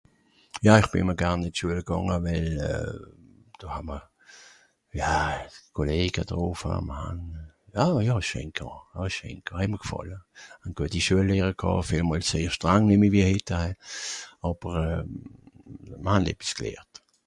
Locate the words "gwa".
8.61-8.73, 9.45-9.57